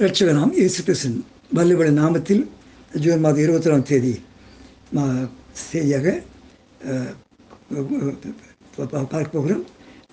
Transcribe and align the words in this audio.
ரட்சகனாம் 0.00 0.52
இயேசு 0.58 0.80
கிருஷ்ணன் 0.84 1.16
வல்லவட 1.56 1.88
நாமத்தில் 1.98 2.42
ஜூன் 3.02 3.22
மாதம் 3.24 3.42
இருபத்தொராம் 3.44 3.82
தேதி 3.90 4.12
மா 4.96 5.02
செய்தியாக 5.62 6.06
பார்க்க 9.14 9.34
போகிறோம். 9.34 9.64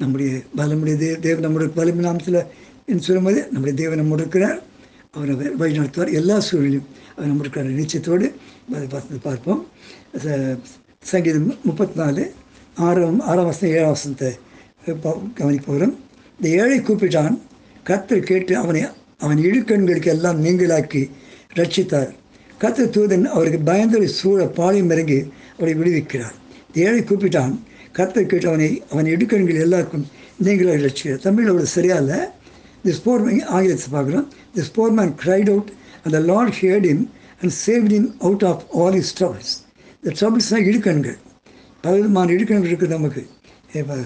நம்முடைய 0.02 0.32
பலமுடைய 0.60 0.96
தேவ 1.04 1.16
தேவ 1.28 1.38
நம்முடைய 1.46 1.70
பலம் 1.78 2.04
நாமத்தில் 2.08 2.40
என்று 2.90 3.06
சொல்லும்போது 3.08 3.40
நம்முடைய 3.54 3.76
தேவன் 3.82 4.02
நம்ம 4.02 4.20
இருக்கிறார். 4.20 4.60
அவர் 5.16 5.32
வழி 5.62 5.80
நடத்துவார். 5.80 6.14
எல்லா 6.22 6.38
சூழலிலும் 6.50 6.92
அவர் 7.16 7.32
நம்ம 7.32 7.42
இருக்கிற 7.46 7.66
நிச்சயத்தோடு 7.80 8.28
அதை 8.76 8.86
பார்த்து 8.96 9.24
பார்ப்போம். 9.30 9.64
சங்கீதம் 11.14 11.50
முப்பத்தி 11.70 11.98
நாலு 12.04 12.26
ஆறாம் 12.90 13.26
ஆறாம் 13.32 13.52
வசனம் 13.52 13.76
ஏழாம் 13.78 13.96
வசனத்தை 13.96 14.32
கவனிக்க 15.42 15.66
போகிறோம். 15.72 15.98
இந்த 16.38 16.48
ஏழை 16.62 16.80
கூப்பிட்டான். 16.80 17.36
கர்த்தர் 17.90 18.30
கேட்டு 18.32 18.54
அவனை 18.64 18.84
அவன் 19.20 19.40
இழுக்கண்களுக்கு 19.48 20.10
எல்லாம் 20.16 20.40
நீங்களாக்கி 20.46 21.02
ரட்சித்தார் 21.60 22.12
கத்து 22.62 22.84
தூதன் 22.96 23.26
அவருக்கு 23.36 23.60
பயந்தொரு 23.72 24.08
சூழ 24.20 24.40
பாளையம் 24.58 24.92
இறங்கி 24.94 25.18
அவரை 25.58 25.74
விடுவிக்கிறார். 25.80 26.36
ஏழை 26.84 27.02
கூப்பிட்டான் 27.02 27.54
கத்தை 27.98 28.24
கேட்டு 28.26 28.48
அவனை 28.52 28.70
அவன் 28.92 29.08
இடுக்கண்கள் 29.14 29.64
எல்லாருக்கும் 29.66 30.06
நீங்களாக 30.46 30.82
ரட்சிக்கிறார் 30.86 31.24
தமிழ் 31.28 31.50
அவ்வளோ 31.52 31.70
சரியா 31.76 31.96
இல்லை 32.04 32.20
திஸ் 32.86 33.04
போர் 33.06 33.24
ஆங்கிலத்தை 33.56 33.90
பார்க்குறோம். 33.96 34.28
This 34.58 34.74
poor 34.76 34.96
man 35.00 35.14
cried 35.24 35.50
out 35.54 35.72
அந்த 36.06 36.20
Lord 36.30 36.56
heard 36.60 36.88
him 36.94 37.04
and 37.42 37.56
saved 37.66 37.96
him 38.00 38.10
out 38.28 38.46
of 38.52 38.64
all 38.82 38.98
his 39.02 39.14
troubles 39.20 39.54
இந்த 40.04 40.14
ட்ரபிள்ஸ்னால் 40.20 40.68
இடுக்கண்கள். 40.70 41.18
பல 41.84 41.94
விதமான 41.98 42.32
இடுக்கண்கள் 42.38 42.70
இருக்குது 42.72 42.96
நமக்கு. 42.98 43.24
இப்போ 43.80 43.98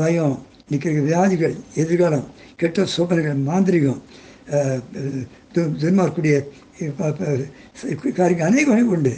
பயம் 0.00 0.36
நிற்கிற 0.70 1.00
வியாதிகள் 1.10 1.54
எதிர்காலம் 1.82 2.26
கெட்ட 2.60 2.84
சோதனைகள் 2.96 3.38
மாந்திரிகம் 3.50 4.00
துன்மார்க்குடைய 5.54 6.36
காரியங்கள் 8.18 8.48
அநேகம் 8.50 8.92
உண்டு. 8.96 9.14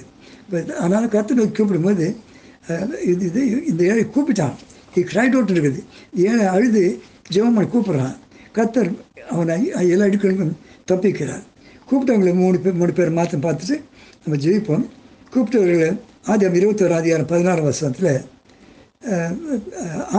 ஆனாலும் 0.82 1.12
கற்று 1.14 1.38
நோக்கி 1.38 1.54
கூப்பிடும்போது 1.56 2.06
இது 3.12 3.22
இது 3.30 3.42
இந்த 3.70 3.82
ஏழை 3.90 4.04
கூப்பிட்டான். 4.16 4.56
இது 4.94 5.04
கிரைட் 5.12 5.34
அவுட் 5.36 5.54
இருக்குது. 5.54 5.80
ஏழை 6.28 6.44
அழுது 6.54 6.82
ஜெபம் 7.34 7.56
பண்ணி 7.56 7.70
கூப்பிட்றான். 7.74 8.16
கத்தர் 8.56 8.90
அவனை 9.34 9.56
எல்லா 9.94 10.08
இடுக்கணுக்கும் 10.10 10.54
தப்பிக்கிறார். 10.90 11.44
கூப்பிட்டவங்களை 11.88 12.32
மூணு 12.42 12.56
பேர் 12.64 12.78
மூணு 12.80 12.92
பேர் 12.98 13.16
மாற்றம் 13.18 13.44
பார்த்துட்டு 13.46 13.76
நம்ம 14.24 14.38
ஜெயிப்போம் 14.44 14.84
கூப்பிட்டவர்களை 15.32 15.90
ஆதியம் 16.32 16.56
இருபத்தோரு 16.58 16.94
அதிகாரம் 17.00 17.30
பதினாறு 17.32 17.62
வருஷத்தில் 17.68 18.12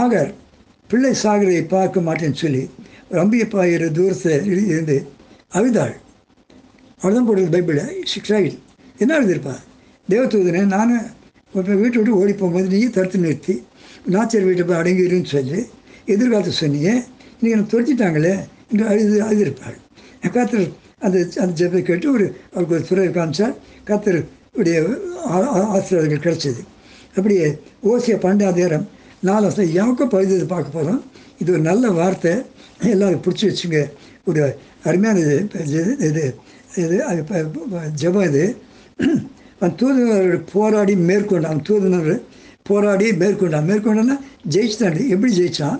ஆகர் 0.02 0.32
பிள்ளை 0.90 1.12
சாகரை 1.24 1.62
பார்க்க 1.76 2.08
மாட்டேன்னு 2.08 2.42
சொல்லி 2.44 2.64
ரம்பிய 3.18 3.44
பாயிர 3.54 3.88
தூரத்தில் 3.98 4.68
இருந்து 4.72 4.96
அவிதாள் 5.58 5.96
அவர்தான் 7.02 7.28
போடுறது 7.28 7.54
பைபிளை 7.56 7.84
சிக்ஸாயில் 8.14 8.58
என்ன 9.02 9.12
எழுதியிருப்பா? 9.20 9.56
தேவதூதனை 10.10 10.62
நானும் 10.76 11.06
இப்போ 11.54 11.74
வீட்டை 11.82 11.98
விட்டு 11.98 12.20
ஓடி 12.20 12.34
போகும்போது 12.34 12.68
நீ 12.74 12.80
தடுத்து 12.98 13.20
நிறுத்தி 13.26 13.56
நாச்சர் 14.14 14.48
வீட்டை 14.48 14.64
போய் 14.70 14.80
அடங்கிருன்னு 14.82 15.34
சொல்லி 15.34 15.60
எதிர்காலத்தை 16.14 16.54
சொன்னீங்க. 16.54 16.92
இன்றைக்கி 17.36 17.54
எனக்கு 17.56 17.74
துரத்திட்டாங்களே 17.74 18.34
என்று 18.72 18.86
அழுது 18.92 19.16
அழுதிருப்பாள். 19.28 19.78
கத்தர் 20.36 20.66
அந்த 21.06 21.18
அந்த 21.42 21.52
ஜெபத்தை 21.60 21.84
கேட்டு 21.90 22.08
ஒரு 22.16 22.26
அவருக்கு 22.54 22.76
ஒரு 22.78 22.86
துறை 22.90 23.08
காமிச்சார். 23.18 23.56
கத்தருடைய 23.90 24.78
ஆசீர்வாதங்கள் 25.78 26.26
கிடைச்சது. 26.26 26.62
அப்படியே 27.18 27.48
ஓசிய 27.92 28.16
பன்னெண்டாம் 28.24 28.88
நாலு 29.24 29.42
வருஷம். 29.42 29.74
யாவுக்கும் 29.74 30.10
பகுதி 30.10 30.44
பார்க்க 30.44 30.70
போகிறோம் 30.70 31.04
இது 31.40 31.52
ஒரு 31.52 31.62
நல்ல 31.62 31.92
வார்த்தை. 31.92 32.36
எல்லோரும் 32.82 33.22
பிடிச்சி 33.22 33.42
வச்சுங்க. 33.42 33.92
ஒரு 34.26 34.58
அருமையான 34.84 35.20
இது. 35.20 35.48
இது- 36.02 36.36
இது 36.76 37.04
அது 37.04 37.24
ஜெபம் 38.02 38.24
இது. 38.24 38.58
அவன் 39.60 39.76
தூதுவர் 39.76 40.42
போராடி 40.54 40.96
மேற்கொண்டான். 40.96 41.62
அவன் 41.70 42.22
போராடி 42.64 43.14
மேற்கொண்டான். 43.14 43.70
மேற்கொண்டான்னா 43.70 44.20
ஜெயிச்சிட்டான். 44.50 45.08
எப்படி 45.08 45.40
ஜெயிச்சான்? 45.40 45.80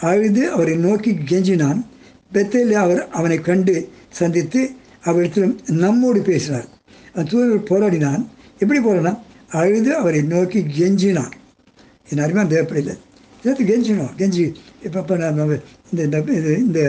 அழுது 0.00 0.50
அவரை 0.50 0.76
நோக்கி 0.76 1.12
கெஞ்சினான். 1.12 1.84
பெத்தையில் 2.32 2.72
அவர் 2.72 3.08
அவனை 3.08 3.40
கண்டு 3.40 3.88
சந்தித்து 4.10 4.70
அவரிடத்தில் 5.02 5.56
நம்மோடு 5.66 6.20
பேசினார். 6.20 6.68
அந்த 7.14 7.30
தூதுவர் 7.30 7.62
போராடினான். 7.62 8.26
எப்படி 8.58 8.80
போராடினான் 8.80 9.18
அழுது 9.50 9.94
அவரை 9.94 10.22
நோக்கி 10.22 10.64
கெஞ்சினான். 10.78 11.30
என் 12.12 12.18
அருமையான 12.18 12.48
தேவைப்படையில் 12.48 12.94
இதற்கு 13.42 13.64
கெஞ்சிடணும் 13.64 14.12
கெஞ்சி 14.18 14.44
இப்போ 14.84 14.98
இப்போ 14.98 15.14
இந்த 15.92 16.02
இந்த 16.02 16.18
இது 16.32 16.50
இந்த 16.58 16.80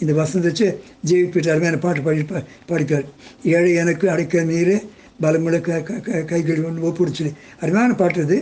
இந்த 0.00 0.12
வசந்த 0.12 0.48
வச்சு 0.48 0.66
ஜெயிப்பிட்டு 1.06 1.50
அருமையான 1.50 1.78
பாட்டு 1.78 2.02
பாடி 2.02 2.20
படிப்பார் 2.20 2.46
பாடிப்பார். 2.68 3.06
ஏழை 3.48 3.74
எனக்கு 3.74 4.10
அடைக்க 4.10 4.42
நீர் 4.42 4.74
பலமுள்ள 5.22 5.60
க 5.60 5.80
க- 5.80 6.00
க- 6.00 6.24
கைகள் 6.24 6.64
ஒன்று 6.64 6.86
ஒப்புடிச்சு. 6.88 7.26
அருமையான 7.60 7.94
பாட்டு 7.94 8.22
அது 8.22 8.38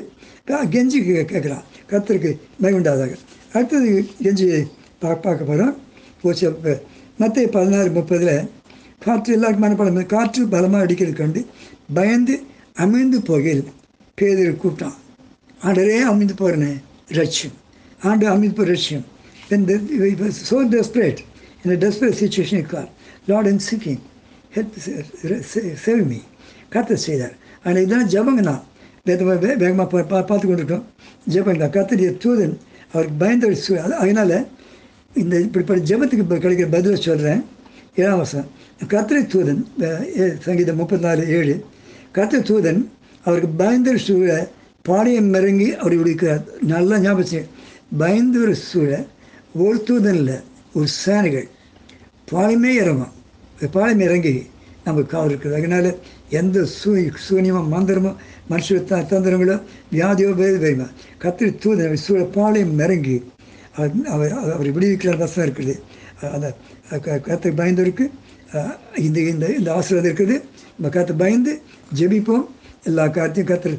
கெஞ்சி 0.70 0.98
கேட்குறான் 1.26 1.64
கத்தருக்கு 1.90 2.30
மைகுண்டாதாக 2.62 3.12
அடுத்தது 3.52 3.90
கெஞ்சி 4.22 4.46
பா 4.98 5.14
பார்க்க 5.16 5.44
போகிறோம் 5.44 5.74
போச்சு 6.22 6.46
மற்ற 7.18 7.46
பதினாறு 7.46 7.90
முப்பதில் 7.90 8.36
காற்று 8.98 9.32
எல்லாருக்கும் 9.32 9.64
மனப்பாடம் 9.64 10.06
காற்று 10.06 10.48
பலமாக 10.48 10.84
அடிக்கிறது 10.84 11.16
கண்டு 11.16 11.40
பயந்து 11.94 12.34
அமைந்து 12.76 13.18
போகையில் 13.20 13.64
பேதர் 14.18 14.60
கூப்பிட்டான். 14.62 14.96
ஆண்டரே 15.62 16.00
அமைந்து 16.00 16.34
போகிறேனே 16.34 16.72
ரட்சியம். 17.12 17.56
ஆண்டு 18.02 18.28
அமைந்து 18.28 18.56
போகிற 18.56 18.74
ரட்சியம். 18.74 19.04
Then 19.50 19.66
the, 19.66 19.76
he 20.10 20.14
was 20.14 20.36
so 20.50 20.68
desperate 20.68 21.20
in 21.64 21.70
a 21.70 21.76
desperate 21.76 22.14
situation 22.14 22.58
he 22.58 22.64
called 22.64 22.90
Lord 23.28 23.46
I'm 23.46 23.58
seeking 23.58 24.00
help 24.54 24.66
uh, 24.76 25.42
save 25.84 26.04
me. 26.12 26.20
கத்தை 26.68 26.96
செய்தார். 26.96 27.34
ஆனால் 27.64 27.82
இதெல்லாம் 27.82 28.10
ஜபங்கண்ணா 28.10 28.56
வேகமாக 29.04 29.54
வேகமாக 29.54 29.88
பா 29.90 30.00
பா- 30.10 30.26
பார்த்து 30.26 30.48
கொண்டிருக்கோம் 30.48 30.84
ஜபங்க 31.30 31.68
கத்தரிய 31.76 32.10
தூதன் 32.24 32.54
அவருக்கு 32.92 33.16
பயந்த 33.18 33.46
அது 33.82 33.94
அதனால் 33.94 34.46
இந்த 35.14 35.40
இப்படிப்பட்ட 35.40 35.82
ஜபத்துக்கு 35.90 36.24
இப்போ 36.24 36.36
கிடைக்கிற 36.36 36.70
பதிலை 36.70 37.00
சொல்கிறேன் 37.00 37.44
ஏழாம் 37.94 38.16
வருஷம் 38.16 38.48
கத்திரை 38.88 39.22
தூதன் 39.34 39.62
சங்கீதம் 40.40 40.76
முப்பத்தி 40.76 41.06
நாலு 41.06 41.26
ஏழு. 41.28 41.64
கத்திரை 42.14 42.42
தூதன் 42.50 42.80
அவருக்கு 43.24 43.64
பயந்த 43.64 43.96
சூழலை 43.96 44.44
பாளையம் 44.88 45.32
இறங்கி 45.40 45.68
அவர் 45.80 45.96
விடுக்கிறார் 46.00 46.44
நல்லா 46.72 46.96
ஞாபகம் 47.06 47.54
பயந்து 48.00 48.38
ஒரு 48.44 48.54
சூழ 48.68 48.90
ஒருத்துவதன் 49.64 50.18
இல்லை 50.20 50.36
ஒரு 50.78 50.88
சேனைகள். 51.02 51.46
பாளையமே 52.32 52.72
இறங்கும். 52.82 53.14
பாளையம் 53.76 54.04
இறங்கி 54.08 54.32
நமக்கு 54.86 55.08
காவல் 55.12 55.30
இருக்குது. 55.32 55.56
அதனால் 55.60 55.88
எந்த 56.40 56.58
சூ 56.78 56.90
சூன்யமோ 57.26 57.60
மந்திரமோ 57.74 58.12
மனுஷ 58.50 58.76
த 58.90 59.00
தந்திரங்களோ 59.12 59.56
வியாதியோ 59.94 60.30
வேறு 60.40 60.58
வேறுமா. 60.64 60.86
கத்திரி 61.22 61.50
தூதன் 61.62 62.04
சூழ 62.06 62.20
பாளையம் 62.36 62.78
இறங்கி 62.86 63.16
அவர் 63.76 63.92
அவர் 64.14 64.32
அவர் 64.56 64.74
விடுவிக்கிற 64.76 65.14
வசம் 65.22 65.44
இருக்குது. 65.46 65.74
அந்த 66.34 66.46
கத்தை 67.28 67.50
பயந்து 67.60 67.82
இருக்குது 67.86 68.14
இந்த 69.06 69.18
இந்த 69.32 69.46
இந்த 69.58 69.70
ஆசீர்வாதம் 69.78 70.10
இருக்குது. 70.10 70.36
நம்ம 70.76 70.90
கத்தை 70.96 71.14
பயந்து 71.22 71.52
ஜெபிப்போம். 71.98 72.46
எல்லா 72.90 73.04
காரியத்தையும் 73.16 73.50
கத்தர். 73.50 73.76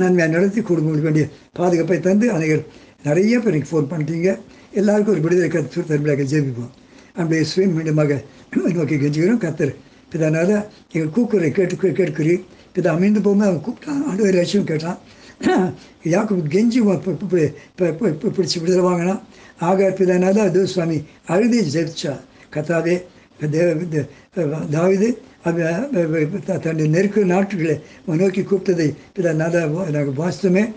நன்மையாக 0.00 0.32
நடத்தி 0.36 0.60
குடும்பங்களுக்கு 0.70 1.08
வேண்டிய 1.08 1.24
பாதுகாப்பை 1.58 1.98
தந்து 2.06 2.26
அனைவர் 2.36 2.64
நிறைய 3.06 3.38
பேர் 3.42 3.52
எனக்கு 3.52 3.70
ஃபோன் 3.70 3.90
பண்ணிட்டீங்க. 3.92 4.30
எல்லாருக்கும் 4.80 5.14
ஒரு 5.14 5.22
விடுதலை 5.24 5.48
கற்று 5.54 5.86
தருமையாக 5.90 6.26
ஜெபிப்போம். 6.32 6.72
அப்படியே 7.18 7.42
சுயம் 7.52 7.74
மீண்டுமாக 7.76 8.12
நோக்கி 8.76 8.96
கெஞ்சுகிறோம். 9.04 9.42
கத்தர் 9.46 9.72
பிதானால 10.12 10.50
எங்கள் 10.94 11.12
கூக்குரை 11.16 11.50
கேட்டு 11.58 11.74
கேட்கிறீர். 12.00 12.42
பிதா 12.74 12.90
அமைந்து 12.96 13.20
போகும்போது 13.24 13.50
அவன் 13.50 13.64
கூப்பிட்டான் 13.66 14.04
ஆண்டு 14.08 14.26
ஒரு 14.28 14.36
லட்சியம் 14.40 14.68
கேட்டான். 14.70 14.98
யாக்கு 16.14 16.34
கெஞ்சி 16.54 16.80
பிடிச்சி 18.36 18.58
விடுதலை 18.60 18.84
வாங்கினான். 18.88 19.22
ஆக 19.68 19.88
பிதானால 19.98 20.44
அது 20.48 20.60
சுவாமி 20.74 20.98
அழுதி 21.32 21.60
ஜெயிச்சா 21.74 22.14
கத்தாவே 22.54 22.94
தாவிது 24.70 25.16
தன்னுடைய 26.44 26.90
நெருக்க 26.90 27.20
நாட்டுகளை 27.20 27.80
நோக்கி 28.06 28.40
கூப்பிட்டதை 28.40 28.94
பிதா 29.18 29.32
நாங்கள் 29.32 30.08
வாசித்தோமே. 30.16 30.72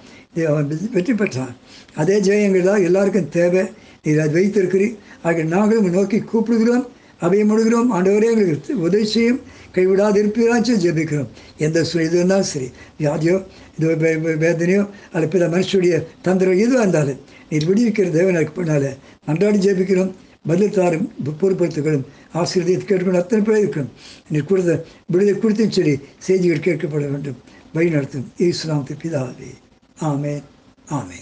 அவன் 0.45 0.79
வெற்றி- 0.93 1.15
பெற்றான். 1.15 1.55
அதே 1.95 2.19
ஜெயங்கள் 2.19 2.63
தான் 2.63 2.83
எல்லாருக்கும் 2.83 3.29
தேவை. 3.29 3.65
நீர் 4.03 4.19
அதை 4.19 4.43
வைத்திருக்கிறீர். 4.43 4.97
ஆக 5.23 5.43
நாங்களும் 5.43 5.89
நோக்கி 5.89 6.17
கூப்பிடுகிறோம் 6.17 6.87
அபயமிடுகிறோம் 7.21 7.87
ஆண்டவரே 7.93 8.23
எங்களுக்கு 8.23 8.79
உதவி 8.79 9.05
செய்யும். 9.05 9.41
கைவிடாது 9.73 10.17
இருப்பீராச்சும் 10.17 10.81
ஜெபிக்கிறோம். 10.81 11.27
எந்த 11.57 11.79
இது 11.93 12.03
இருந்தாலும் 12.03 12.43
சரி 12.43 12.71
வியாதியோ 12.99 13.43
இது 13.79 13.95
வேதனையோ 14.39 14.89
அல்ல 15.11 15.27
பிற 15.27 15.47
மனுஷனுடைய 15.47 16.03
தந்திரம் 16.21 16.57
எதுவாக 16.57 16.79
இருந்தாலும் 16.79 17.19
நீர் 17.49 17.69
விடுவிக்கிற 17.69 18.17
தேவனுக்கு 18.17 18.49
பண்ணால 18.55 18.95
அன்றாடி 19.27 19.57
ஜெபிக்கிறோம். 19.57 20.11
பதில் 20.47 20.71
தாரும் 20.71 21.12
பொறுப்படுத்துகளும் 21.42 22.06
ஆசிரியர் 22.33 22.81
கேட்கணும் 22.81 23.18
அத்தனை 23.18 23.45
பேர் 23.45 23.69
இருக்கணும் 23.69 23.94
நீ 24.30 24.39
கொடுத்த 24.39 24.86
விடுதலை 25.07 25.39
குறித்தும் 25.39 25.71
சரி 25.71 26.00
செய்திகள் 26.18 26.65
கேட்கப்பட 26.68 27.06
வேண்டும். 27.12 27.38
வழிநடத்தும். 27.74 28.25
இஸ்லாம் 28.38 28.88
பிதாவே. 29.03 29.51
ஆமே 30.01 30.42
ஆமே 30.89 31.19